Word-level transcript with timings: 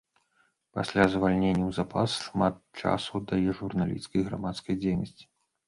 Пасля 0.77 1.05
звальнення 1.15 1.61
ў 1.65 1.71
запас 1.79 2.11
шмат 2.25 2.55
часу 2.81 3.11
аддае 3.21 3.49
журналісцкай 3.61 4.19
і 4.25 4.27
грамадскай 4.33 4.81
дзейнасці. 4.85 5.25